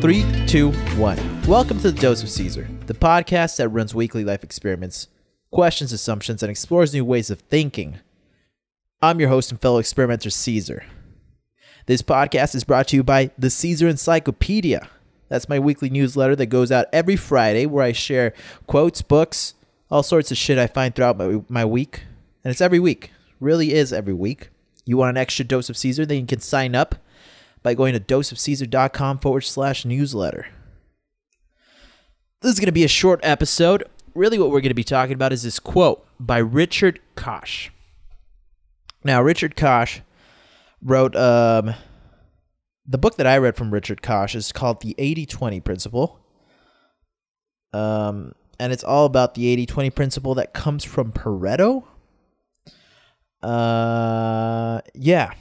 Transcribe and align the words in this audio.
Three, 0.00 0.24
two, 0.46 0.72
one. 0.96 1.18
Welcome 1.46 1.76
to 1.80 1.90
the 1.90 2.00
Dose 2.00 2.22
of 2.22 2.30
Caesar, 2.30 2.66
the 2.86 2.94
podcast 2.94 3.58
that 3.58 3.68
runs 3.68 3.94
weekly 3.94 4.24
life 4.24 4.42
experiments, 4.42 5.08
questions 5.50 5.92
assumptions, 5.92 6.42
and 6.42 6.48
explores 6.48 6.94
new 6.94 7.04
ways 7.04 7.28
of 7.28 7.40
thinking. 7.40 7.98
I'm 9.02 9.20
your 9.20 9.28
host 9.28 9.50
and 9.50 9.60
fellow 9.60 9.78
experimenter, 9.78 10.30
Caesar. 10.30 10.86
This 11.84 12.00
podcast 12.00 12.54
is 12.54 12.64
brought 12.64 12.88
to 12.88 12.96
you 12.96 13.02
by 13.02 13.30
the 13.36 13.50
Caesar 13.50 13.88
Encyclopedia. 13.88 14.88
That's 15.28 15.50
my 15.50 15.58
weekly 15.58 15.90
newsletter 15.90 16.34
that 16.34 16.46
goes 16.46 16.72
out 16.72 16.86
every 16.94 17.16
Friday 17.16 17.66
where 17.66 17.84
I 17.84 17.92
share 17.92 18.32
quotes, 18.66 19.02
books, 19.02 19.52
all 19.90 20.02
sorts 20.02 20.30
of 20.30 20.38
shit 20.38 20.56
I 20.56 20.66
find 20.66 20.94
throughout 20.94 21.18
my, 21.18 21.42
my 21.50 21.66
week. 21.66 22.04
And 22.42 22.50
it's 22.50 22.62
every 22.62 22.80
week. 22.80 23.10
Really 23.38 23.74
is 23.74 23.92
every 23.92 24.14
week. 24.14 24.48
You 24.86 24.96
want 24.96 25.10
an 25.10 25.20
extra 25.20 25.44
dose 25.44 25.68
of 25.68 25.76
Caesar? 25.76 26.06
Then 26.06 26.20
you 26.20 26.26
can 26.26 26.40
sign 26.40 26.74
up 26.74 26.94
by 27.62 27.74
going 27.74 27.92
to 27.94 28.00
doseofcaesar.com 28.00 29.18
forward 29.18 29.42
slash 29.42 29.84
newsletter. 29.84 30.46
This 32.40 32.52
is 32.52 32.60
going 32.60 32.66
to 32.66 32.72
be 32.72 32.84
a 32.84 32.88
short 32.88 33.20
episode. 33.22 33.84
Really, 34.14 34.38
what 34.38 34.50
we're 34.50 34.60
going 34.60 34.70
to 34.70 34.74
be 34.74 34.84
talking 34.84 35.14
about 35.14 35.32
is 35.32 35.42
this 35.42 35.58
quote 35.58 36.06
by 36.18 36.38
Richard 36.38 37.00
Koch. 37.14 37.70
Now, 39.04 39.22
Richard 39.22 39.56
Koch 39.56 40.00
wrote 40.82 41.14
um, 41.16 41.74
the 42.86 42.98
book 42.98 43.16
that 43.16 43.26
I 43.26 43.38
read 43.38 43.56
from 43.56 43.72
Richard 43.72 44.02
Koch 44.02 44.34
is 44.34 44.52
called 44.52 44.80
The 44.80 44.94
80 44.98 45.26
20 45.26 45.60
Principle. 45.60 46.20
Um, 47.72 48.32
and 48.58 48.72
it's 48.72 48.84
all 48.84 49.06
about 49.06 49.34
the 49.34 49.48
80 49.48 49.66
20 49.66 49.90
principle 49.90 50.34
that 50.34 50.52
comes 50.52 50.84
from 50.84 51.12
Pareto. 51.12 51.84
Uh, 53.42 54.80
yeah. 54.94 55.32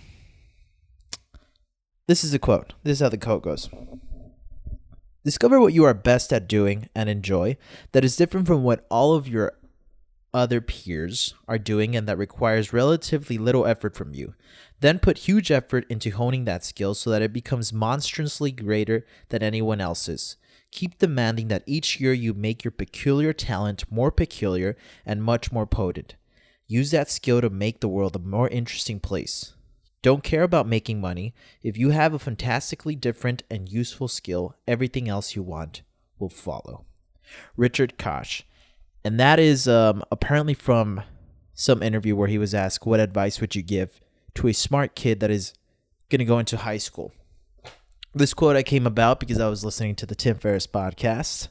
This 2.10 2.24
is 2.24 2.34
a 2.34 2.40
quote. 2.40 2.74
This 2.82 2.94
is 2.94 3.02
how 3.02 3.10
the 3.10 3.20
quote 3.20 3.44
goes. 3.44 3.70
Discover 5.24 5.60
what 5.60 5.74
you 5.74 5.84
are 5.84 5.94
best 5.94 6.34
at 6.34 6.48
doing 6.48 6.90
and 6.96 7.08
enjoy 7.08 7.56
that 7.92 8.04
is 8.04 8.16
different 8.16 8.48
from 8.48 8.64
what 8.64 8.88
all 8.90 9.14
of 9.14 9.28
your 9.28 9.54
other 10.34 10.60
peers 10.60 11.36
are 11.48 11.60
doing 11.60 11.96
and 11.96 12.08
that 12.08 12.18
requires 12.18 12.74
relatively 12.74 13.38
little 13.38 13.68
effort 13.68 13.96
from 13.96 14.16
you. 14.16 14.34
Then 14.80 14.98
put 14.98 15.30
huge 15.30 15.52
effort 15.52 15.86
into 15.88 16.10
honing 16.10 16.46
that 16.46 16.66
skill 16.66 16.96
so 16.96 17.12
that 17.12 17.22
it 17.22 17.32
becomes 17.32 17.72
monstrously 17.72 18.52
greater 18.52 19.06
than 19.28 19.44
anyone 19.44 19.80
else's. 19.80 20.36
Keep 20.72 20.98
demanding 20.98 21.48
that 21.50 21.62
each 21.68 22.00
year 22.00 22.14
you 22.14 22.34
make 22.34 22.64
your 22.64 22.72
peculiar 22.72 23.34
talent 23.34 23.84
more 23.92 24.10
peculiar 24.10 24.76
and 25.06 25.22
much 25.22 25.52
more 25.52 25.68
potent. 25.68 26.16
Use 26.66 26.90
that 26.90 27.12
skill 27.12 27.40
to 27.40 27.52
make 27.52 27.82
the 27.82 27.88
world 27.88 28.16
a 28.16 28.20
more 28.20 28.48
interesting 28.50 29.00
place. 29.00 29.54
Don't 30.02 30.23
care 30.23 30.44
about 30.44 30.67
making 30.67 31.02
money. 31.02 31.33
If 31.61 31.78
you 31.78 31.89
have 31.89 32.14
a 32.14 32.19
fantastically 32.19 32.95
different 32.95 33.44
and 33.52 33.67
useful 33.69 34.08
skill, 34.08 34.55
everything 34.67 35.09
else 35.09 35.36
you 35.36 35.44
want 35.44 35.81
will 36.17 36.30
follow. 36.30 36.86
Richard 37.58 37.97
Koch. 37.97 38.44
And 39.03 39.20
that 39.20 39.39
is 39.39 39.67
um, 39.67 40.03
apparently 40.11 40.53
from 40.53 41.03
some 41.53 41.83
interview 41.83 42.16
where 42.16 42.27
he 42.27 42.38
was 42.38 42.53
asked, 42.53 42.86
What 42.86 43.00
advice 43.00 43.42
would 43.42 43.55
you 43.55 43.61
give 43.61 44.00
to 44.36 44.47
a 44.47 44.53
smart 44.53 44.95
kid 44.95 45.20
that 45.20 45.31
is 45.31 45.53
going 46.09 46.20
to 46.20 46.25
go 46.25 46.39
into 46.39 46.58
high 46.58 46.77
school? 46.77 47.11
This 48.14 48.33
quote 48.33 48.55
I 48.55 48.64
came 48.64 48.88
about 48.88 49.20
because 49.20 49.39
I 49.39 49.50
was 49.50 49.64
listening 49.64 49.95
to 49.95 50.05
the 50.05 50.16
Tim 50.16 50.38
Ferriss 50.38 50.67
podcast 50.67 51.50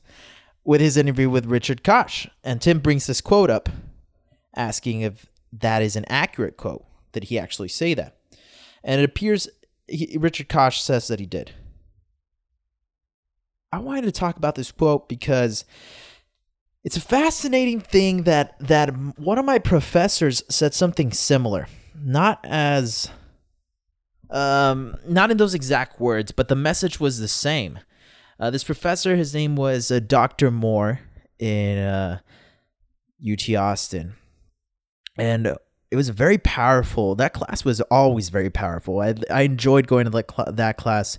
with 0.64 0.80
his 0.80 0.96
interview 0.96 1.30
with 1.30 1.46
Richard 1.46 1.84
Koch. 1.84 2.28
And 2.42 2.60
Tim 2.60 2.80
brings 2.80 3.06
this 3.06 3.20
quote 3.20 3.50
up, 3.50 3.68
asking 4.56 5.02
if 5.02 5.26
that 5.52 5.82
is 5.82 5.96
an 5.96 6.04
accurate 6.08 6.56
quote. 6.56 6.84
Did 7.12 7.24
he 7.24 7.38
actually 7.38 7.68
say 7.68 7.94
that? 7.94 8.17
And 8.84 9.00
it 9.00 9.04
appears 9.04 9.48
he, 9.88 10.16
Richard 10.18 10.48
Koch 10.48 10.80
says 10.80 11.08
that 11.08 11.20
he 11.20 11.26
did. 11.26 11.52
I 13.72 13.78
wanted 13.78 14.04
to 14.04 14.12
talk 14.12 14.36
about 14.36 14.54
this 14.54 14.70
quote 14.70 15.08
because 15.08 15.64
it's 16.84 16.96
a 16.96 17.00
fascinating 17.00 17.80
thing 17.80 18.22
that 18.22 18.58
that 18.60 18.90
one 19.18 19.38
of 19.38 19.44
my 19.44 19.58
professors 19.58 20.42
said 20.48 20.74
something 20.74 21.12
similar, 21.12 21.66
not 21.94 22.40
as 22.44 23.10
um 24.30 24.96
not 25.06 25.30
in 25.30 25.36
those 25.36 25.54
exact 25.54 26.00
words, 26.00 26.32
but 26.32 26.48
the 26.48 26.56
message 26.56 27.00
was 27.00 27.18
the 27.18 27.28
same. 27.28 27.80
Uh, 28.40 28.50
this 28.50 28.64
professor, 28.64 29.16
his 29.16 29.34
name 29.34 29.56
was 29.56 29.90
uh, 29.90 29.98
Dr. 29.98 30.52
Moore 30.52 31.00
in 31.40 31.76
uh, 31.78 32.20
UT 33.20 33.50
Austin, 33.56 34.14
and 35.18 35.56
it 35.90 35.96
was 35.96 36.10
very 36.10 36.38
powerful. 36.38 37.14
That 37.14 37.32
class 37.32 37.64
was 37.64 37.80
always 37.82 38.28
very 38.28 38.50
powerful. 38.50 39.00
I 39.00 39.14
I 39.30 39.42
enjoyed 39.42 39.86
going 39.86 40.04
to 40.04 40.10
that 40.10 40.30
cl- 40.30 40.52
that 40.52 40.76
class 40.76 41.18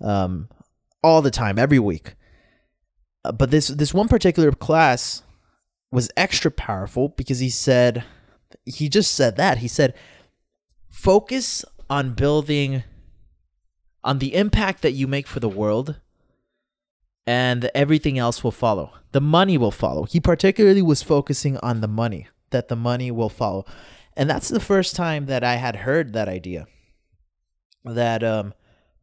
um, 0.00 0.48
all 1.02 1.22
the 1.22 1.30
time, 1.30 1.58
every 1.58 1.78
week. 1.78 2.14
Uh, 3.24 3.32
but 3.32 3.50
this 3.50 3.68
this 3.68 3.94
one 3.94 4.08
particular 4.08 4.50
class 4.52 5.22
was 5.92 6.10
extra 6.16 6.50
powerful 6.50 7.10
because 7.10 7.40
he 7.40 7.50
said 7.50 8.04
he 8.64 8.88
just 8.88 9.14
said 9.14 9.36
that 9.36 9.58
he 9.58 9.68
said 9.68 9.94
focus 10.88 11.64
on 11.88 12.14
building 12.14 12.82
on 14.02 14.18
the 14.18 14.34
impact 14.34 14.82
that 14.82 14.92
you 14.92 15.06
make 15.06 15.26
for 15.26 15.40
the 15.40 15.48
world 15.48 16.00
and 17.26 17.70
everything 17.74 18.18
else 18.18 18.42
will 18.42 18.50
follow 18.50 18.92
the 19.12 19.20
money 19.20 19.58
will 19.58 19.70
follow 19.70 20.04
he 20.04 20.20
particularly 20.20 20.82
was 20.82 21.02
focusing 21.02 21.56
on 21.58 21.80
the 21.80 21.88
money 21.88 22.28
that 22.50 22.68
the 22.68 22.76
money 22.76 23.10
will 23.10 23.28
follow 23.28 23.64
and 24.16 24.28
that's 24.28 24.48
the 24.48 24.60
first 24.60 24.96
time 24.96 25.26
that 25.26 25.44
I 25.44 25.56
had 25.56 25.76
heard 25.76 26.12
that 26.12 26.28
idea. 26.28 26.66
That 27.84 28.22
um, 28.22 28.54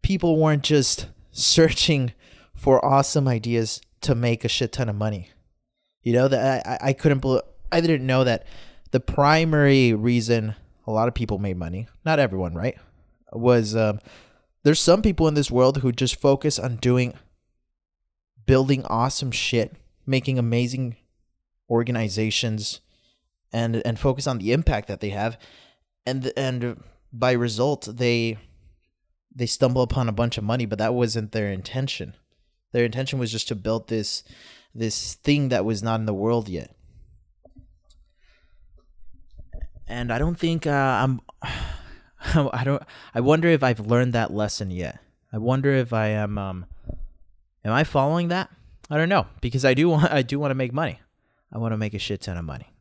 people 0.01 0.37
weren't 0.37 0.63
just 0.63 1.07
searching 1.31 2.13
for 2.55 2.83
awesome 2.83 3.27
ideas 3.27 3.81
to 4.01 4.15
make 4.15 4.43
a 4.43 4.49
shit 4.49 4.71
ton 4.71 4.89
of 4.89 4.95
money. 4.95 5.29
You 6.01 6.13
know 6.13 6.27
that 6.27 6.65
I, 6.65 6.89
I 6.89 6.93
couldn't 6.93 7.19
believe 7.19 7.41
I 7.71 7.81
didn't 7.81 8.05
know 8.05 8.23
that 8.23 8.45
the 8.91 8.99
primary 8.99 9.93
reason 9.93 10.55
a 10.85 10.91
lot 10.91 11.07
of 11.07 11.13
people 11.13 11.37
made 11.37 11.57
money, 11.57 11.87
not 12.05 12.19
everyone, 12.19 12.53
right, 12.53 12.77
was 13.33 13.75
um, 13.75 13.99
there's 14.63 14.79
some 14.79 15.01
people 15.01 15.27
in 15.27 15.33
this 15.33 15.51
world 15.51 15.79
who 15.79 15.91
just 15.91 16.19
focus 16.19 16.57
on 16.57 16.77
doing 16.77 17.13
building 18.45 18.85
awesome 18.85 19.31
shit, 19.31 19.75
making 20.05 20.39
amazing 20.39 20.95
organizations, 21.69 22.79
and 23.53 23.81
and 23.85 23.99
focus 23.99 24.27
on 24.27 24.37
the 24.37 24.51
impact 24.51 24.87
that 24.87 24.99
they 24.99 25.09
have. 25.09 25.37
And 26.05 26.31
and 26.37 26.83
by 27.11 27.31
result 27.31 27.87
they 27.97 28.37
they 29.33 29.45
stumble 29.45 29.81
upon 29.81 30.09
a 30.09 30.13
bunch 30.13 30.37
of 30.37 30.43
money 30.43 30.65
but 30.65 30.79
that 30.79 30.93
wasn't 30.93 31.31
their 31.31 31.51
intention. 31.51 32.13
Their 32.71 32.85
intention 32.85 33.19
was 33.19 33.31
just 33.31 33.47
to 33.49 33.55
build 33.55 33.87
this 33.87 34.23
this 34.73 35.15
thing 35.15 35.49
that 35.49 35.65
was 35.65 35.81
not 35.81 35.99
in 35.99 36.05
the 36.05 36.13
world 36.13 36.49
yet. 36.49 36.75
And 39.87 40.11
i 40.11 40.17
don't 40.17 40.37
think 40.37 40.67
uh, 40.67 40.71
i'm 40.71 41.21
i 42.53 42.63
don't 42.63 42.83
i 43.13 43.21
wonder 43.21 43.47
if 43.47 43.63
i've 43.63 43.79
learned 43.79 44.13
that 44.13 44.33
lesson 44.33 44.71
yet. 44.71 44.99
I 45.31 45.37
wonder 45.37 45.71
if 45.73 45.93
i 45.93 46.07
am 46.07 46.37
um 46.37 46.65
am 47.63 47.73
i 47.73 47.83
following 47.83 48.27
that? 48.29 48.49
I 48.89 48.97
don't 48.97 49.09
know 49.09 49.27
because 49.41 49.63
i 49.65 49.73
do 49.73 49.89
want 49.89 50.11
i 50.11 50.21
do 50.21 50.39
want 50.39 50.51
to 50.51 50.55
make 50.55 50.73
money. 50.73 50.99
I 51.51 51.57
want 51.59 51.71
to 51.71 51.77
make 51.77 51.93
a 51.93 51.99
shit 51.99 52.21
ton 52.21 52.37
of 52.37 52.43
money 52.43 52.73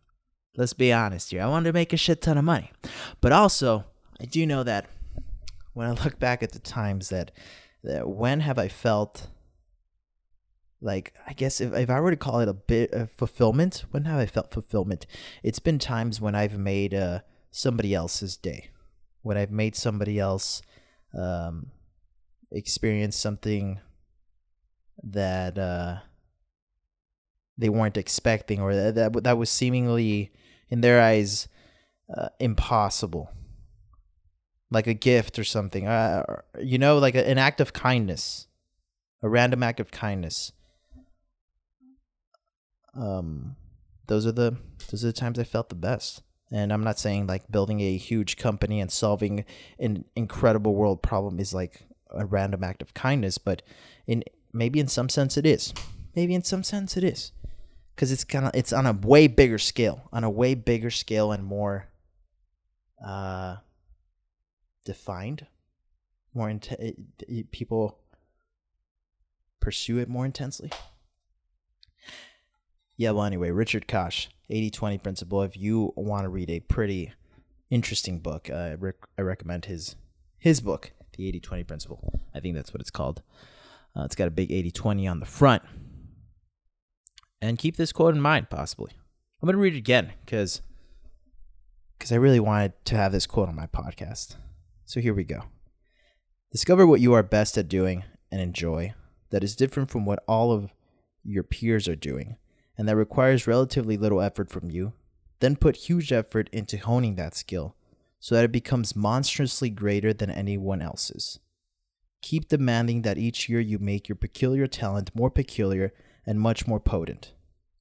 Let's 0.56 0.72
be 0.72 0.92
honest 0.92 1.30
here. 1.30 1.42
I 1.42 1.46
wanted 1.46 1.70
to 1.70 1.74
make 1.74 1.92
a 1.92 1.98
shit 1.98 2.22
ton 2.22 2.38
of 2.38 2.44
money. 2.44 2.72
But 3.20 3.32
also, 3.32 3.84
I 4.20 4.24
do 4.24 4.46
know 4.46 4.62
that 4.62 4.86
when 5.74 5.86
I 5.86 5.90
look 5.90 6.18
back 6.18 6.42
at 6.42 6.52
the 6.52 6.58
times 6.58 7.10
that, 7.10 7.30
that 7.84 8.08
when 8.08 8.40
have 8.40 8.58
I 8.58 8.68
felt 8.68 9.28
like 10.80 11.14
I 11.26 11.32
guess 11.32 11.60
if, 11.60 11.74
if 11.74 11.90
I 11.90 12.00
were 12.00 12.10
to 12.10 12.16
call 12.16 12.40
it 12.40 12.48
a 12.48 12.54
bit 12.54 12.92
of 12.92 13.10
fulfillment, 13.10 13.84
when 13.90 14.04
have 14.04 14.18
I 14.18 14.26
felt 14.26 14.50
fulfillment? 14.50 15.06
It's 15.42 15.58
been 15.58 15.78
times 15.78 16.20
when 16.20 16.34
I've 16.34 16.58
made 16.58 16.94
uh, 16.94 17.20
somebody 17.50 17.94
else's 17.94 18.36
day, 18.36 18.70
when 19.22 19.36
I've 19.36 19.50
made 19.50 19.76
somebody 19.76 20.18
else 20.18 20.62
um, 21.18 21.70
experience 22.50 23.16
something 23.16 23.80
that 25.02 25.58
uh, 25.58 25.96
they 27.58 27.68
weren't 27.68 27.96
expecting, 27.96 28.60
or 28.60 28.74
that 28.74 28.94
that, 28.94 29.24
that 29.24 29.38
was 29.38 29.50
seemingly 29.50 30.32
in 30.68 30.80
their 30.80 31.00
eyes 31.00 31.48
uh, 32.14 32.28
impossible. 32.40 33.30
Like 34.70 34.86
a 34.86 34.94
gift 34.94 35.38
or 35.38 35.44
something. 35.44 35.86
Uh, 35.86 36.24
you 36.60 36.78
know 36.78 36.98
like 36.98 37.14
a, 37.14 37.28
an 37.28 37.38
act 37.38 37.60
of 37.60 37.72
kindness. 37.72 38.48
A 39.22 39.28
random 39.28 39.62
act 39.62 39.80
of 39.80 39.90
kindness. 39.90 40.52
Um 42.94 43.56
those 44.06 44.26
are 44.26 44.32
the 44.32 44.56
those 44.90 45.02
are 45.02 45.08
the 45.08 45.12
times 45.12 45.38
i 45.38 45.44
felt 45.44 45.68
the 45.68 45.74
best. 45.74 46.22
And 46.50 46.72
i'm 46.72 46.82
not 46.82 46.98
saying 46.98 47.26
like 47.26 47.50
building 47.50 47.80
a 47.80 47.96
huge 47.96 48.36
company 48.36 48.80
and 48.80 48.90
solving 48.90 49.44
an 49.78 50.04
incredible 50.14 50.74
world 50.74 51.02
problem 51.02 51.38
is 51.38 51.52
like 51.54 51.82
a 52.10 52.24
random 52.24 52.64
act 52.64 52.82
of 52.82 52.94
kindness 52.94 53.36
but 53.36 53.62
in 54.06 54.22
maybe 54.52 54.80
in 54.80 54.88
some 54.88 55.08
sense 55.08 55.36
it 55.36 55.46
is. 55.46 55.74
Maybe 56.14 56.34
in 56.34 56.42
some 56.42 56.62
sense 56.62 56.96
it 56.96 57.04
is 57.04 57.32
because 57.96 58.12
it's 58.12 58.24
kind 58.24 58.44
of 58.44 58.50
it's 58.54 58.74
on 58.74 58.84
a 58.84 58.92
way 58.92 59.26
bigger 59.26 59.58
scale, 59.58 60.08
on 60.12 60.22
a 60.22 60.30
way 60.30 60.54
bigger 60.54 60.90
scale 60.90 61.32
and 61.32 61.42
more 61.42 61.88
uh, 63.04 63.56
defined, 64.84 65.46
more 66.34 66.50
into 66.50 66.94
people 67.50 67.98
pursue 69.60 69.98
it 69.98 70.08
more 70.08 70.26
intensely. 70.26 70.70
Yeah, 72.98 73.10
well, 73.10 73.24
anyway, 73.24 73.50
Richard 73.50 73.88
Koch, 73.88 74.28
80 74.48 74.70
20 74.70 74.98
Principle. 74.98 75.42
If 75.42 75.56
you 75.56 75.92
want 75.96 76.24
to 76.24 76.28
read 76.28 76.50
a 76.50 76.60
pretty 76.60 77.12
interesting 77.70 78.20
book, 78.20 78.48
uh, 78.50 78.54
I, 78.54 78.74
rec- 78.74 79.08
I 79.18 79.22
recommend 79.22 79.64
his 79.64 79.96
his 80.38 80.60
book, 80.60 80.92
The 81.16 81.28
80 81.28 81.40
20 81.40 81.64
Principle. 81.64 82.20
I 82.34 82.40
think 82.40 82.54
that's 82.54 82.74
what 82.74 82.82
it's 82.82 82.90
called. 82.90 83.22
Uh, 83.96 84.04
it's 84.04 84.14
got 84.14 84.28
a 84.28 84.30
big 84.30 84.52
80 84.52 84.70
20 84.70 85.08
on 85.08 85.20
the 85.20 85.26
front. 85.26 85.62
And 87.46 87.58
keep 87.58 87.76
this 87.76 87.92
quote 87.92 88.14
in 88.14 88.20
mind, 88.20 88.50
possibly. 88.50 88.90
I'm 89.40 89.46
going 89.46 89.54
to 89.54 89.62
read 89.62 89.74
it 89.74 89.78
again 89.78 90.12
because 90.24 90.62
because 91.96 92.10
I 92.10 92.16
really 92.16 92.40
wanted 92.40 92.72
to 92.86 92.96
have 92.96 93.12
this 93.12 93.26
quote 93.26 93.48
on 93.48 93.54
my 93.54 93.66
podcast. 93.66 94.34
So 94.84 95.00
here 95.00 95.14
we 95.14 95.24
go. 95.24 95.44
Discover 96.50 96.86
what 96.86 97.00
you 97.00 97.12
are 97.12 97.22
best 97.22 97.56
at 97.56 97.68
doing 97.68 98.04
and 98.32 98.40
enjoy 98.40 98.94
that 99.30 99.44
is 99.44 99.54
different 99.54 99.90
from 99.90 100.04
what 100.04 100.22
all 100.26 100.52
of 100.52 100.72
your 101.22 101.42
peers 101.42 101.86
are 101.86 101.96
doing 101.96 102.36
and 102.76 102.88
that 102.88 102.96
requires 102.96 103.46
relatively 103.46 103.96
little 103.96 104.20
effort 104.20 104.50
from 104.50 104.70
you. 104.70 104.92
Then 105.40 105.54
put 105.54 105.76
huge 105.76 106.12
effort 106.12 106.48
into 106.52 106.78
honing 106.78 107.14
that 107.14 107.34
skill 107.34 107.76
so 108.18 108.34
that 108.34 108.44
it 108.44 108.52
becomes 108.52 108.96
monstrously 108.96 109.70
greater 109.70 110.12
than 110.12 110.30
anyone 110.30 110.82
else's. 110.82 111.38
Keep 112.22 112.48
demanding 112.48 113.02
that 113.02 113.18
each 113.18 113.48
year 113.48 113.60
you 113.60 113.78
make 113.78 114.08
your 114.08 114.16
peculiar 114.16 114.66
talent 114.66 115.14
more 115.14 115.30
peculiar 115.30 115.92
and 116.26 116.40
much 116.40 116.66
more 116.66 116.80
potent. 116.80 117.32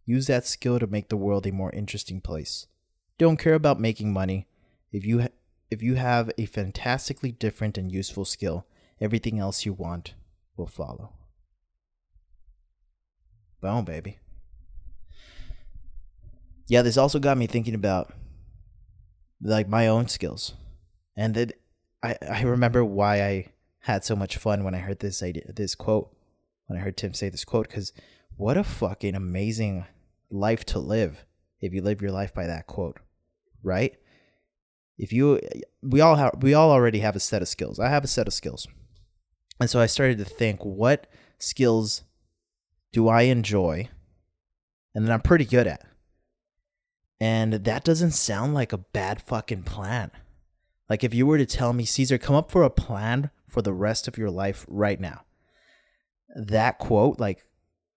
Use 0.05 0.27
that 0.27 0.45
skill 0.45 0.79
to 0.79 0.87
make 0.87 1.09
the 1.09 1.17
world 1.17 1.47
a 1.47 1.51
more 1.51 1.71
interesting 1.71 2.21
place. 2.21 2.67
Don't 3.17 3.37
care 3.37 3.55
about 3.55 3.79
making 3.79 4.13
money. 4.13 4.47
If 4.91 5.05
you 5.05 5.21
ha- 5.21 5.27
if 5.71 5.81
you 5.81 5.95
have 5.95 6.31
a 6.37 6.45
fantastically 6.45 7.31
different 7.31 7.77
and 7.77 7.91
useful 7.91 8.23
skill, 8.25 8.67
everything 9.01 9.39
else 9.39 9.65
you 9.65 9.73
want 9.73 10.13
will 10.55 10.67
follow. 10.67 11.13
Boom, 13.61 13.83
baby. 13.83 14.19
Yeah, 16.67 16.83
this 16.83 16.97
also 16.97 17.19
got 17.19 17.37
me 17.37 17.47
thinking 17.47 17.73
about 17.73 18.13
like 19.41 19.67
my 19.67 19.87
own 19.87 20.07
skills. 20.07 20.53
And 21.17 21.33
that 21.33 21.53
I 22.03 22.15
I 22.29 22.41
remember 22.43 22.85
why 22.85 23.23
I 23.23 23.47
had 23.79 24.03
so 24.03 24.15
much 24.15 24.37
fun 24.37 24.63
when 24.63 24.75
I 24.75 24.79
heard 24.79 24.99
this 24.99 25.23
idea, 25.23 25.51
this 25.51 25.73
quote, 25.73 26.15
when 26.67 26.77
I 26.77 26.83
heard 26.83 26.97
Tim 26.97 27.13
say 27.13 27.29
this 27.29 27.45
quote 27.45 27.69
cuz 27.69 27.91
what 28.37 28.57
a 28.57 28.63
fucking 28.63 29.15
amazing 29.15 29.85
life 30.35 30.65
to 30.65 30.79
live 30.79 31.25
if 31.61 31.73
you 31.73 31.81
live 31.81 32.01
your 32.01 32.11
life 32.11 32.33
by 32.33 32.45
that 32.47 32.67
quote, 32.67 32.99
right? 33.63 33.95
If 34.97 35.11
you 35.11 35.39
we 35.81 36.01
all 36.01 36.15
have 36.15 36.37
we 36.41 36.53
all 36.53 36.71
already 36.71 36.99
have 36.99 37.15
a 37.15 37.19
set 37.19 37.41
of 37.41 37.47
skills. 37.47 37.79
I 37.79 37.89
have 37.89 38.03
a 38.03 38.07
set 38.07 38.27
of 38.27 38.33
skills. 38.33 38.67
And 39.59 39.69
so 39.69 39.79
I 39.79 39.85
started 39.85 40.17
to 40.19 40.25
think 40.25 40.59
what 40.63 41.07
skills 41.37 42.03
do 42.91 43.07
I 43.07 43.23
enjoy 43.23 43.89
and 44.93 45.05
that 45.05 45.11
I'm 45.11 45.21
pretty 45.21 45.45
good 45.45 45.67
at. 45.67 45.85
And 47.19 47.53
that 47.53 47.83
doesn't 47.83 48.11
sound 48.11 48.53
like 48.53 48.73
a 48.73 48.77
bad 48.77 49.21
fucking 49.21 49.63
plan. 49.63 50.11
Like 50.89 51.03
if 51.03 51.13
you 51.13 51.25
were 51.25 51.37
to 51.37 51.45
tell 51.45 51.73
me, 51.73 51.85
Caesar, 51.85 52.17
come 52.17 52.35
up 52.35 52.51
for 52.51 52.63
a 52.63 52.69
plan 52.69 53.31
for 53.47 53.61
the 53.61 53.73
rest 53.73 54.07
of 54.07 54.17
your 54.17 54.29
life 54.29 54.65
right 54.67 54.99
now. 54.99 55.23
That 56.35 56.77
quote, 56.77 57.19
like 57.19 57.43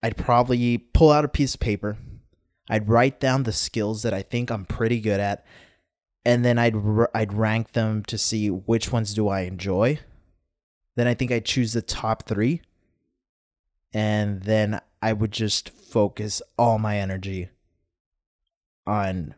I'd 0.03 0.17
probably 0.17 0.79
pull 0.79 1.11
out 1.11 1.25
a 1.25 1.29
piece 1.29 1.55
of 1.55 1.61
paper. 1.61 1.99
I'd 2.69 2.89
write 2.89 3.21
down 3.21 3.45
the 3.45 3.53
skills 3.53 4.03
that 4.03 4.13
I 4.13 4.23
think 4.23 4.51
I'm 4.51 4.65
pretty 4.65 5.01
good 5.01 5.21
at, 5.21 5.45
and 6.25 6.45
then 6.45 6.59
I'd 6.59 6.75
I'd 7.15 7.33
rank 7.33 7.73
them 7.73 8.05
to 8.05 8.19
see 8.19 8.49
which 8.51 8.93
ones 8.93 9.15
do 9.15 9.29
I 9.29 9.41
enjoy. 9.43 10.01
Then 10.97 11.07
I 11.07 11.15
think 11.15 11.31
I'd 11.31 11.45
choose 11.45 11.73
the 11.73 11.83
top 11.83 12.25
three, 12.27 12.61
and 13.93 14.43
then 14.43 14.81
I 15.01 15.13
would 15.13 15.33
just 15.33 15.71
focus 15.71 16.43
all 16.59 16.79
my 16.79 16.99
energy 16.99 17.49
on 18.87 19.35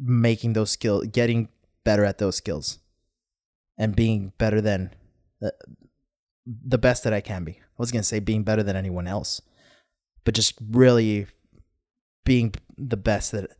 making 0.00 0.54
those 0.54 0.70
skills, 0.70 1.06
getting 1.08 1.48
better 1.84 2.04
at 2.04 2.18
those 2.18 2.36
skills, 2.36 2.78
and 3.76 3.94
being 3.94 4.32
better 4.38 4.60
than 4.60 4.94
the, 5.40 5.52
the 6.46 6.78
best 6.78 7.04
that 7.04 7.12
I 7.12 7.20
can 7.20 7.44
be. 7.44 7.52
I 7.52 7.76
was 7.76 7.92
gonna 7.92 8.02
say 8.02 8.18
being 8.18 8.42
better 8.42 8.62
than 8.62 8.76
anyone 8.76 9.06
else, 9.06 9.40
but 10.24 10.34
just 10.34 10.54
really 10.70 11.26
being 12.28 12.54
the 12.76 12.96
best 12.96 13.32
at 13.32 13.50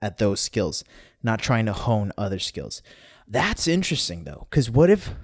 at 0.00 0.18
those 0.18 0.38
skills, 0.40 0.84
not 1.22 1.40
trying 1.40 1.66
to 1.66 1.72
hone 1.72 2.12
other 2.16 2.38
skills. 2.38 2.82
That's 3.26 3.66
interesting 3.66 4.24
though, 4.24 4.46
because 4.50 4.70
what 4.70 4.90
if 4.90 5.14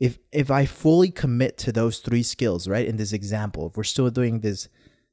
if 0.00 0.18
if 0.32 0.50
I 0.50 0.66
fully 0.66 1.10
commit 1.10 1.56
to 1.58 1.72
those 1.72 2.00
three 2.00 2.24
skills, 2.24 2.68
right? 2.68 2.86
In 2.86 2.96
this 2.96 3.12
example, 3.12 3.68
if 3.68 3.76
we're 3.76 3.84
still 3.84 4.10
doing 4.10 4.40
this 4.40 4.68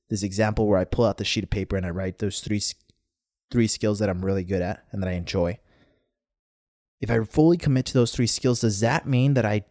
this 0.09 0.23
example 0.23 0.67
where 0.67 0.79
I 0.79 0.85
pull 0.85 1.05
out 1.05 1.17
the 1.17 1.23
sheet 1.23 1.43
of 1.43 1.49
paper 1.49 1.77
and 1.77 1.85
I 1.85 1.91
write 1.91 2.17
those 2.17 2.41
three 2.41 2.61
three 3.51 3.67
skills 3.67 3.99
that 3.99 4.09
I'm 4.09 4.25
really 4.25 4.43
good 4.43 4.63
at 4.63 4.83
and 4.91 5.01
that 5.01 5.09
I 5.09 5.13
enjoy. 5.13 5.59
If 6.99 7.11
I 7.11 7.23
fully 7.23 7.57
commit 7.57 7.85
to 7.87 7.93
those 7.93 8.11
three 8.11 8.27
skills, 8.27 8.61
does 8.61 8.79
that 8.79 9.07
mean 9.07 9.35
that 9.35 9.45
I 9.45 9.65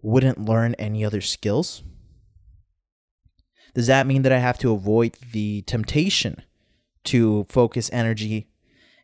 wouldn't 0.00 0.46
learn 0.46 0.74
any 0.74 1.04
other 1.04 1.20
skills? 1.20 1.82
Does 3.74 3.88
that 3.88 4.06
mean 4.06 4.22
that 4.22 4.32
I 4.32 4.38
have 4.38 4.58
to 4.60 4.72
avoid 4.72 5.16
the 5.32 5.62
temptation 5.62 6.42
to 7.04 7.46
focus 7.48 7.90
energy 7.92 8.48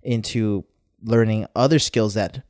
into 0.03 0.65
learning 1.03 1.47
other 1.55 1.79
skills 1.79 2.15
that 2.15 2.43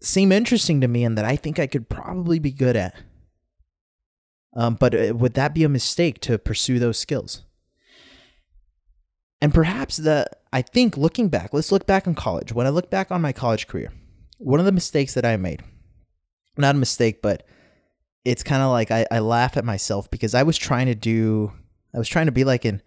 seem 0.00 0.32
interesting 0.32 0.80
to 0.80 0.88
me 0.88 1.04
and 1.04 1.16
that 1.16 1.24
I 1.24 1.36
think 1.36 1.58
I 1.58 1.66
could 1.66 1.88
probably 1.88 2.38
be 2.38 2.52
good 2.52 2.76
at? 2.76 2.94
Um, 4.56 4.76
but 4.76 4.94
uh, 4.94 5.14
would 5.14 5.34
that 5.34 5.54
be 5.54 5.64
a 5.64 5.68
mistake 5.68 6.20
to 6.20 6.38
pursue 6.38 6.78
those 6.78 6.98
skills? 6.98 7.42
And 9.40 9.52
perhaps 9.52 9.96
the 9.96 10.26
I 10.52 10.62
think 10.62 10.96
looking 10.96 11.28
back, 11.28 11.52
let's 11.52 11.72
look 11.72 11.86
back 11.86 12.06
on 12.06 12.14
college. 12.14 12.52
When 12.52 12.66
I 12.66 12.70
look 12.70 12.90
back 12.90 13.10
on 13.10 13.20
my 13.20 13.32
college 13.32 13.66
career, 13.66 13.92
one 14.38 14.60
of 14.60 14.66
the 14.66 14.72
mistakes 14.72 15.14
that 15.14 15.26
I 15.26 15.36
made, 15.36 15.62
not 16.56 16.76
a 16.76 16.78
mistake, 16.78 17.20
but 17.20 17.44
it's 18.24 18.42
kind 18.42 18.62
of 18.62 18.70
like 18.70 18.90
I, 18.90 19.06
I 19.10 19.18
laugh 19.18 19.56
at 19.56 19.64
myself 19.64 20.10
because 20.10 20.34
I 20.34 20.44
was 20.44 20.56
trying 20.56 20.86
to 20.86 20.94
do, 20.94 21.52
I 21.92 21.98
was 21.98 22.08
trying 22.08 22.26
to 22.26 22.32
be 22.32 22.44
like 22.44 22.64
in 22.64 22.80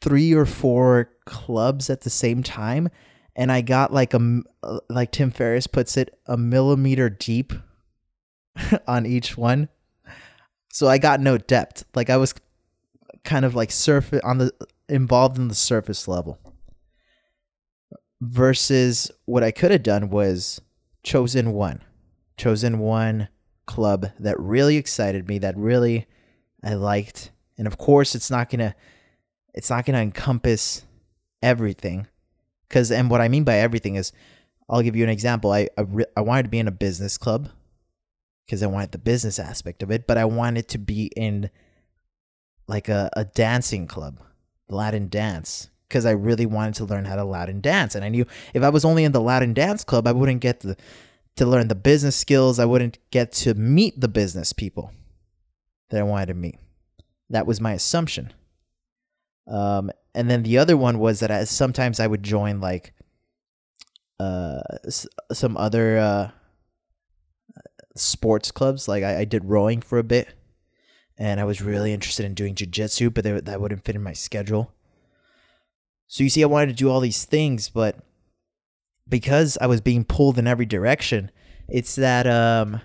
three 0.00 0.32
or 0.32 0.46
four 0.46 1.10
clubs 1.24 1.90
at 1.90 2.02
the 2.02 2.10
same 2.10 2.42
time. 2.42 2.88
And 3.36 3.52
I 3.52 3.60
got 3.60 3.92
like 3.92 4.14
a, 4.14 4.42
uh, 4.62 4.80
like 4.88 5.12
Tim 5.12 5.30
Ferriss 5.30 5.66
puts 5.66 5.96
it, 5.96 6.18
a 6.26 6.36
millimeter 6.36 7.08
deep 7.08 7.52
on 8.86 9.06
each 9.06 9.36
one. 9.36 9.68
So 10.72 10.88
I 10.88 10.98
got 10.98 11.20
no 11.20 11.38
depth. 11.38 11.84
Like 11.94 12.10
I 12.10 12.16
was 12.16 12.34
kind 13.24 13.44
of 13.44 13.54
like 13.54 13.70
surface 13.70 14.20
on 14.24 14.38
the 14.38 14.52
involved 14.88 15.38
in 15.38 15.48
the 15.48 15.54
surface 15.54 16.08
level. 16.08 16.38
Versus 18.20 19.10
what 19.26 19.44
I 19.44 19.52
could 19.52 19.70
have 19.70 19.84
done 19.84 20.10
was 20.10 20.60
chosen 21.04 21.52
one, 21.52 21.82
chosen 22.36 22.80
one 22.80 23.28
club 23.66 24.06
that 24.18 24.38
really 24.40 24.76
excited 24.76 25.28
me, 25.28 25.38
that 25.38 25.56
really 25.56 26.06
I 26.64 26.74
liked. 26.74 27.30
And 27.56 27.66
of 27.66 27.78
course, 27.78 28.16
it's 28.16 28.30
not 28.30 28.50
gonna, 28.50 28.74
it's 29.58 29.70
not 29.70 29.84
gonna 29.84 29.98
encompass 29.98 30.84
everything, 31.42 32.06
because 32.68 32.90
and 32.90 33.10
what 33.10 33.20
I 33.20 33.28
mean 33.28 33.44
by 33.44 33.56
everything 33.56 33.96
is, 33.96 34.12
I'll 34.68 34.82
give 34.82 34.96
you 34.96 35.04
an 35.04 35.10
example. 35.10 35.52
I 35.52 35.68
I, 35.76 35.82
re- 35.82 36.12
I 36.16 36.20
wanted 36.22 36.44
to 36.44 36.48
be 36.48 36.58
in 36.58 36.68
a 36.68 36.72
business 36.72 37.18
club 37.18 37.50
because 38.46 38.62
I 38.62 38.66
wanted 38.66 38.92
the 38.92 38.98
business 38.98 39.38
aspect 39.38 39.82
of 39.82 39.90
it, 39.90 40.06
but 40.06 40.16
I 40.16 40.24
wanted 40.24 40.68
to 40.68 40.78
be 40.78 41.10
in 41.14 41.50
like 42.66 42.88
a, 42.88 43.10
a 43.14 43.24
dancing 43.24 43.86
club 43.86 44.20
Latin 44.70 45.08
dance 45.08 45.70
because 45.88 46.06
I 46.06 46.12
really 46.12 46.46
wanted 46.46 46.74
to 46.74 46.84
learn 46.84 47.04
how 47.04 47.16
to 47.16 47.24
Latin 47.24 47.60
dance. 47.60 47.94
And 47.94 48.04
I 48.04 48.08
knew 48.08 48.26
if 48.54 48.62
I 48.62 48.68
was 48.68 48.84
only 48.84 49.04
in 49.04 49.12
the 49.12 49.20
Latin 49.20 49.54
dance 49.54 49.84
club, 49.84 50.06
I 50.06 50.12
wouldn't 50.12 50.40
get 50.40 50.60
to, 50.60 50.76
to 51.36 51.46
learn 51.46 51.68
the 51.68 51.74
business 51.74 52.16
skills. 52.16 52.58
I 52.58 52.64
wouldn't 52.64 52.98
get 53.10 53.32
to 53.32 53.54
meet 53.54 54.00
the 54.00 54.08
business 54.08 54.52
people 54.52 54.92
that 55.90 56.00
I 56.00 56.04
wanted 56.04 56.26
to 56.26 56.34
meet. 56.34 56.58
That 57.30 57.46
was 57.46 57.60
my 57.60 57.72
assumption. 57.72 58.32
Um, 59.48 59.90
and 60.14 60.30
then 60.30 60.42
the 60.42 60.58
other 60.58 60.76
one 60.76 60.98
was 60.98 61.20
that 61.20 61.30
I, 61.30 61.44
sometimes 61.44 62.00
I 62.00 62.06
would 62.06 62.22
join 62.22 62.60
like 62.60 62.92
uh, 64.20 64.60
some 65.32 65.56
other 65.56 65.98
uh, 65.98 66.30
sports 67.96 68.50
clubs. 68.50 68.88
Like 68.88 69.04
I, 69.04 69.20
I 69.20 69.24
did 69.24 69.44
rowing 69.44 69.80
for 69.80 69.98
a 69.98 70.04
bit 70.04 70.34
and 71.16 71.40
I 71.40 71.44
was 71.44 71.60
really 71.60 71.92
interested 71.92 72.24
in 72.24 72.34
doing 72.34 72.54
jujitsu, 72.54 73.12
but 73.12 73.24
they, 73.24 73.32
that 73.32 73.60
wouldn't 73.60 73.84
fit 73.84 73.96
in 73.96 74.02
my 74.02 74.12
schedule. 74.12 74.72
So 76.06 76.22
you 76.22 76.30
see, 76.30 76.42
I 76.42 76.46
wanted 76.46 76.68
to 76.68 76.74
do 76.74 76.90
all 76.90 77.00
these 77.00 77.24
things, 77.24 77.68
but 77.68 77.98
because 79.08 79.58
I 79.60 79.66
was 79.66 79.80
being 79.80 80.04
pulled 80.04 80.38
in 80.38 80.46
every 80.46 80.66
direction, 80.66 81.30
it's 81.68 81.96
that 81.96 82.26
um, 82.26 82.80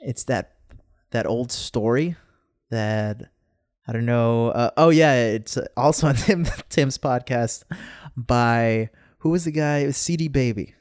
it's 0.00 0.24
that 0.24 0.56
that 1.10 1.26
old 1.26 1.50
story 1.52 2.16
that 2.70 3.30
I 3.90 3.92
don't 3.92 4.06
know. 4.06 4.50
Uh, 4.50 4.70
oh 4.76 4.90
yeah, 4.90 5.14
it's 5.16 5.58
also 5.76 6.06
on 6.06 6.14
Tim, 6.14 6.46
Tim's 6.68 6.96
podcast 6.96 7.64
by 8.16 8.88
who 9.18 9.30
was 9.30 9.46
the 9.46 9.50
guy? 9.50 9.78
It 9.78 9.86
was 9.86 9.96
CD 9.96 10.28
Baby, 10.28 10.76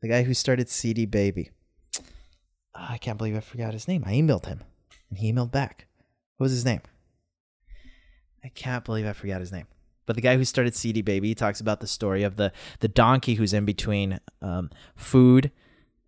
the 0.00 0.08
guy 0.08 0.22
who 0.22 0.32
started 0.32 0.70
CD 0.70 1.04
Baby. 1.04 1.50
Oh, 2.74 2.86
I 2.88 2.96
can't 2.96 3.18
believe 3.18 3.36
I 3.36 3.40
forgot 3.40 3.74
his 3.74 3.86
name. 3.86 4.02
I 4.06 4.12
emailed 4.12 4.46
him, 4.46 4.62
and 5.10 5.18
he 5.18 5.30
emailed 5.30 5.50
back. 5.50 5.88
What 6.38 6.46
was 6.46 6.52
his 6.52 6.64
name? 6.64 6.80
I 8.42 8.48
can't 8.48 8.82
believe 8.82 9.04
I 9.04 9.12
forgot 9.12 9.40
his 9.40 9.52
name. 9.52 9.66
But 10.06 10.16
the 10.16 10.22
guy 10.22 10.38
who 10.38 10.44
started 10.46 10.74
CD 10.74 11.02
Baby 11.02 11.28
he 11.28 11.34
talks 11.34 11.60
about 11.60 11.80
the 11.80 11.86
story 11.86 12.22
of 12.22 12.36
the 12.36 12.50
the 12.80 12.88
donkey 12.88 13.34
who's 13.34 13.52
in 13.52 13.66
between 13.66 14.20
um, 14.40 14.70
food 14.96 15.50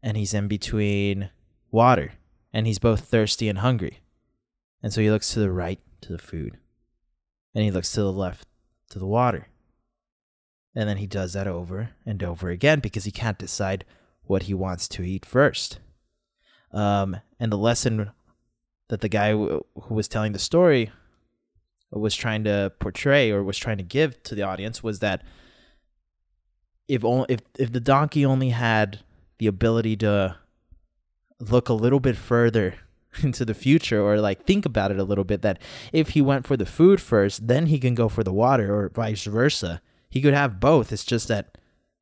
and 0.02 0.16
he's 0.16 0.32
in 0.32 0.48
between 0.48 1.28
water 1.70 2.14
and 2.50 2.66
he's 2.66 2.78
both 2.78 3.00
thirsty 3.00 3.46
and 3.46 3.58
hungry. 3.58 4.00
And 4.82 4.90
so 4.90 5.02
he 5.02 5.10
looks 5.10 5.34
to 5.34 5.40
the 5.40 5.52
right 5.52 5.80
to 6.06 6.12
the 6.12 6.18
food 6.18 6.58
and 7.54 7.64
he 7.64 7.70
looks 7.70 7.90
to 7.92 8.02
the 8.02 8.12
left 8.12 8.46
to 8.90 8.98
the 8.98 9.06
water. 9.06 9.48
And 10.75 10.86
then 10.86 10.98
he 10.98 11.06
does 11.06 11.32
that 11.32 11.46
over 11.46 11.90
and 12.04 12.22
over 12.22 12.50
again 12.50 12.80
because 12.80 13.04
he 13.04 13.10
can't 13.10 13.38
decide 13.38 13.84
what 14.25 14.44
he 14.44 14.52
wants 14.52 14.88
to 14.88 15.02
eat 15.02 15.25
first. 15.25 15.78
Um, 16.70 17.16
and 17.40 17.50
the 17.50 17.56
lesson 17.56 18.10
that 18.88 19.00
the 19.00 19.08
guy 19.08 19.32
who 19.32 19.64
was 19.88 20.06
telling 20.06 20.32
the 20.32 20.38
story 20.38 20.90
was 21.90 22.14
trying 22.14 22.44
to 22.44 22.72
portray 22.78 23.30
or 23.30 23.42
was 23.42 23.56
trying 23.56 23.78
to 23.78 23.84
give 23.84 24.22
to 24.25 24.34
the 24.34 24.42
audience 24.42 24.82
was 24.82 24.98
that 24.98 25.22
if 26.88 27.04
only 27.04 27.26
if 27.30 27.40
if 27.58 27.72
the 27.72 27.80
donkey 27.80 28.26
only 28.26 28.50
had 28.50 29.00
the 29.38 29.46
ability 29.46 29.96
to 29.96 30.36
look 31.40 31.68
a 31.68 31.75
little 31.75 32.00
bit 32.00 32.16
further 32.16 32.75
into 33.23 33.44
the 33.44 33.54
future 33.54 34.00
or 34.00 34.20
like 34.20 34.44
think 34.44 34.66
about 34.66 34.90
it 34.90 34.99
a 34.99 35.04
little 35.04 35.25
bit 35.25 35.42
that 35.42 35.61
if 35.92 36.11
he 36.11 36.23
went 36.23 36.46
for 36.46 36.56
the 36.56 36.66
food 36.66 37.00
first 37.00 37.46
then 37.49 37.66
he 37.66 37.78
can 37.78 37.94
go 37.94 38.08
for 38.08 38.25
the 38.25 38.32
water 38.32 38.75
or 38.75 38.90
vice 38.90 39.25
versa. 39.25 39.80
He 40.08 40.20
could 40.20 40.35
have 40.35 40.61
both. 40.61 40.92
It's 40.92 41.04
just 41.04 41.28
that 41.28 41.58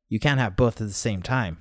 you 0.09 0.19
can't 0.19 0.39
have 0.39 0.55
both 0.55 0.79
at 0.79 0.87
the 0.87 0.93
same 0.93 1.21
time. 1.21 1.57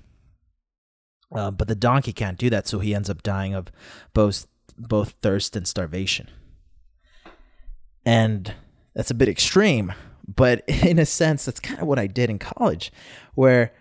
Uh, 1.34 1.50
but 1.50 1.66
the 1.66 1.74
donkey 1.74 2.12
can't 2.12 2.38
do 2.38 2.48
that 2.50 2.68
so 2.68 2.78
he 2.78 2.94
ends 2.94 3.10
up 3.10 3.22
dying 3.22 3.54
of 3.54 3.72
both 4.12 4.46
both 4.76 5.14
thirst 5.22 5.56
and 5.56 5.66
starvation. 5.66 6.28
And 8.04 8.54
that's 8.94 9.10
a 9.10 9.14
bit 9.14 9.28
extreme, 9.28 9.92
but 10.26 10.62
in 10.68 10.98
a 10.98 11.06
sense, 11.06 11.44
that's 11.44 11.60
kind 11.60 11.80
of 11.80 11.86
what 11.86 11.98
I 11.98 12.06
did 12.06 12.30
in 12.30 12.38
college, 12.38 12.92
where 13.34 13.72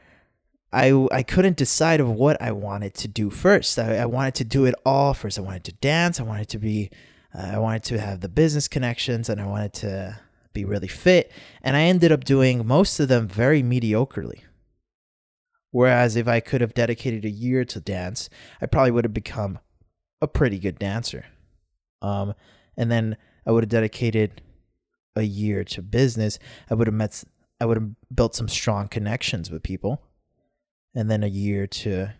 I, 0.73 1.07
I 1.11 1.21
couldn't 1.21 1.55
decide 1.55 1.99
of 1.99 2.09
what 2.09 2.41
I 2.41 2.51
wanted 2.51 2.95
to 2.95 3.07
do 3.07 3.29
first. 3.29 3.77
I, 3.77 3.97
I 3.97 4.05
wanted 4.07 4.33
to 4.35 4.43
do 4.43 4.65
it 4.65 4.73
all 4.83 5.13
first. 5.13 5.37
I 5.37 5.43
wanted 5.43 5.63
to 5.65 5.73
dance. 5.73 6.19
I 6.19 6.23
wanted 6.23 6.49
to 6.49 6.57
be, 6.57 6.89
uh, 7.37 7.51
I 7.53 7.59
wanted 7.59 7.83
to 7.83 7.99
have 7.99 8.21
the 8.21 8.29
business 8.29 8.67
connections, 8.67 9.29
and 9.29 9.39
I 9.39 9.45
wanted 9.45 9.73
to 9.73 10.19
be 10.51 10.65
really 10.65 10.87
fit. 10.87 11.31
And 11.61 11.77
I 11.77 11.83
ended 11.83 12.11
up 12.11 12.23
doing 12.23 12.65
most 12.65 12.99
of 12.99 13.07
them 13.07 13.27
very 13.27 13.61
mediocrely. 13.61 14.41
Whereas 15.69 16.15
if 16.15 16.27
I 16.27 16.39
could 16.39 16.61
have 16.61 16.73
dedicated 16.73 17.23
a 17.23 17.29
year 17.29 17.65
to 17.65 17.79
dance, 17.79 18.29
I 18.59 18.65
probably 18.65 18.91
would 18.91 19.05
have 19.05 19.13
become 19.13 19.59
a 20.21 20.27
pretty 20.27 20.57
good 20.57 20.79
dancer. 20.79 21.25
Um, 22.01 22.33
and 22.75 22.91
then 22.91 23.17
I 23.45 23.51
would 23.51 23.63
have 23.63 23.69
dedicated 23.69 24.41
a 25.15 25.23
year 25.23 25.63
to 25.65 25.83
business. 25.83 26.39
I 26.69 26.73
would 26.73 26.87
have 26.87 26.95
met 26.95 27.23
I 27.61 27.65
would 27.65 27.77
have 27.77 27.89
built 28.13 28.35
some 28.35 28.49
strong 28.49 28.87
connections 28.87 29.49
with 29.49 29.63
people. 29.63 30.01
And 30.95 31.09
then 31.09 31.23
a 31.23 31.27
year 31.27 31.65
to 31.67 32.13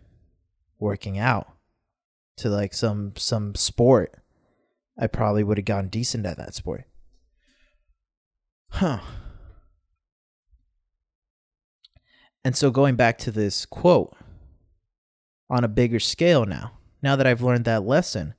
working 0.78 1.18
out 1.18 1.48
to 2.36 2.48
like 2.48 2.74
some 2.74 3.12
some 3.16 3.54
sport. 3.54 4.14
I 4.98 5.06
probably 5.06 5.42
would 5.42 5.58
have 5.58 5.64
gotten 5.64 5.88
decent 5.88 6.26
at 6.26 6.36
that 6.36 6.54
sport. 6.54 6.84
Huh. 8.70 9.00
And 12.44 12.56
so 12.56 12.70
going 12.70 12.94
back 12.94 13.18
to 13.18 13.30
this 13.30 13.64
quote 13.64 14.14
on 15.48 15.64
a 15.64 15.68
bigger 15.68 15.98
scale 15.98 16.44
now, 16.44 16.72
now 17.02 17.16
that 17.16 17.26
I've 17.26 17.42
learned 17.42 17.64
that 17.64 17.84
lesson, 17.84 18.34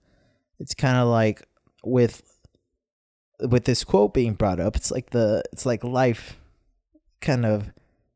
it's 0.59 0.73
kind 0.73 0.97
of 0.97 1.07
like 1.07 1.47
with 1.83 2.21
with 3.49 3.65
this 3.65 3.83
quote 3.83 4.13
being 4.13 4.33
brought 4.33 4.59
up, 4.59 4.75
it's 4.75 4.91
like 4.91 5.09
the 5.09 5.43
it's 5.51 5.65
like 5.65 5.83
life 5.83 6.37
kind 7.19 7.45
of 7.45 7.71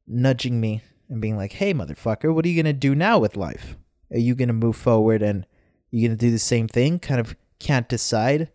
nudging 0.07 0.61
me 0.61 0.81
and 1.09 1.21
being 1.21 1.37
like, 1.37 1.53
"Hey, 1.53 1.73
motherfucker, 1.73 2.33
what 2.33 2.45
are 2.45 2.49
you 2.49 2.61
gonna 2.61 2.73
do 2.73 2.95
now 2.95 3.19
with 3.19 3.35
life? 3.35 3.75
Are 4.11 4.19
you 4.19 4.35
gonna 4.35 4.53
move 4.53 4.75
forward 4.75 5.21
and 5.21 5.45
you're 5.91 6.07
gonna 6.07 6.17
do 6.17 6.31
the 6.31 6.39
same 6.39 6.67
thing? 6.67 6.99
Kind 6.99 7.19
of 7.19 7.35
can't 7.59 7.89
decide 7.89 8.49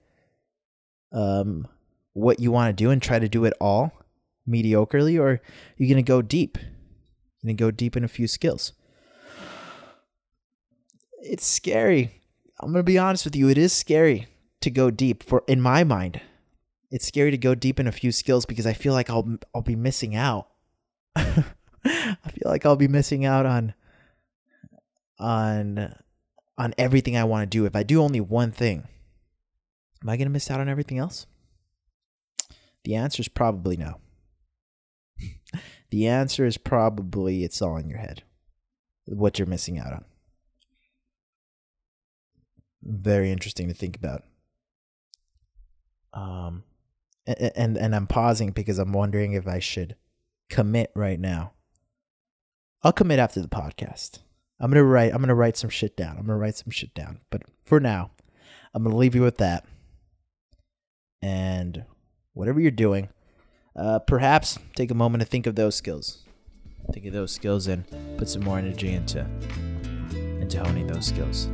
um 1.13 1.69
what 2.15 2.41
you 2.41 2.51
want 2.51 2.77
to 2.77 2.85
do 2.85 2.91
and 2.91 3.03
try 3.03 3.19
to 3.19 3.29
do 3.29 3.45
it 3.45 3.55
all 3.61 3.93
mediocrely, 4.49 5.21
or 5.21 5.41
you're 5.77 5.89
gonna 5.89 6.03
go 6.03 6.23
deep. 6.23 6.59
You're 6.59 7.49
gonna 7.49 7.55
go 7.55 7.71
deep 7.71 7.97
in 7.97 8.05
a 8.05 8.09
few 8.09 8.29
skills. 8.29 8.73
It's 11.21 11.47
scary. 11.47 12.23
I'm 12.61 12.73
gonna 12.73 12.83
be 12.83 12.99
honest 12.99 13.25
with 13.25 13.37
you. 13.37 13.49
It 13.49 13.59
is 13.59 13.73
scary 13.73 14.29
to 14.61 14.71
go 14.71 14.91
deep 14.91 15.23
for 15.23 15.45
in 15.47 15.61
my 15.61 15.85
mind 15.85 16.21
it's 16.95 17.09
scary 17.09 17.33
to 17.33 17.37
go 17.37 17.57
deep 17.57 17.81
in 17.81 17.89
a 17.89 17.93
few 17.93 18.13
skills 18.13 18.47
because 18.47 18.69
I 18.69 18.73
feel 18.73 18.93
like 18.93 19.11
I'll 19.11 19.37
I'll 19.53 19.63
be 19.63 19.75
missing 19.75 20.15
out. 20.15 20.47
I 21.85 22.31
feel 22.31 22.51
like 22.51 22.65
I'll 22.65 22.77
be 22.77 22.89
missing 22.89 23.25
out 23.25 23.47
on 23.47 23.75
on 25.19 25.95
on 26.57 26.75
everything 26.79 27.17
I 27.17 27.25
want 27.25 27.51
to 27.51 27.59
do. 27.59 27.67
If 27.67 27.77
I 27.77 27.83
do 27.83 28.03
only 28.03 28.21
one 28.21 28.53
thing, 28.53 28.89
am 30.03 30.09
I 30.09 30.17
going 30.17 30.27
to 30.27 30.33
miss 30.33 30.51
out 30.51 30.61
on 30.61 30.69
everything 30.69 30.99
else? 30.99 31.27
The 32.85 32.95
answer 32.95 33.21
is 33.21 33.29
probably 33.29 33.77
no. 33.77 33.97
the 35.91 36.07
answer 36.07 36.45
is 36.45 36.57
probably 36.57 37.45
it's 37.45 37.61
all 37.61 37.77
in 37.77 37.89
your 37.89 37.99
head. 37.99 38.23
What 39.07 39.39
you're 39.39 39.47
missing 39.47 39.79
out 39.79 39.93
on. 39.93 40.05
Very 42.83 43.31
interesting 43.31 43.69
to 43.69 43.75
think 43.75 43.97
about. 43.97 44.23
Um 46.13 46.65
and 47.27 47.77
and 47.79 47.95
I'm 47.95 48.07
pausing 48.07 48.51
because 48.51 48.79
I'm 48.79 48.93
wondering 48.93 49.33
if 49.33 49.49
I 49.49 49.59
should 49.59 49.97
commit 50.51 50.93
right 50.95 51.19
now. 51.19 51.53
I'll 52.85 52.93
commit 52.93 53.19
after 53.19 53.41
the 53.41 53.49
podcast. 53.49 54.19
I'm 54.61 54.71
gonna 54.71 54.85
write. 54.85 55.13
I'm 55.15 55.21
gonna 55.21 55.35
write 55.35 55.57
some 55.57 55.71
shit 55.71 55.97
down. 55.97 56.17
I'm 56.19 56.27
gonna 56.27 56.39
write 56.39 56.57
some 56.57 56.71
shit 56.71 56.93
down. 56.95 57.21
But 57.31 57.43
for 57.65 57.81
now, 57.81 58.11
I'm 58.75 58.85
gonna 58.85 58.97
leave 58.97 59.15
you 59.15 59.23
with 59.23 59.39
that. 59.39 59.65
And 61.23 61.85
whatever 62.35 62.61
you're 62.61 62.71
doing, 62.71 63.09
uh, 63.75 64.01
perhaps 64.01 64.59
take 64.77 64.91
a 64.91 64.95
moment 64.95 65.23
to 65.23 65.27
think 65.27 65.47
of 65.47 65.55
those 65.55 65.75
skills. 65.75 66.25
Think 66.93 67.07
of 67.07 67.15
those 67.15 67.33
skills 67.33 67.67
and 67.67 67.87
put 68.19 68.29
some 68.29 68.45
more 68.45 68.59
energy 68.59 68.93
into 68.93 69.27
into 70.13 70.63
honing 70.63 70.87
those 70.87 71.07
skills. 71.07 71.47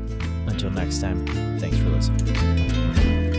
Until 0.48 0.70
next 0.70 1.00
time, 1.00 1.24
thanks 1.58 1.78
for 1.78 1.90
listening. 1.90 3.29